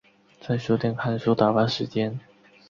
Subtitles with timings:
[0.41, 2.19] 在书店看书打发时间